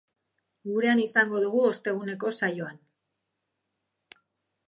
Gurean 0.69 1.01
izango 1.03 1.41
dugu 1.43 1.61
osteguneko 1.65 2.33
saioan. 2.39 2.81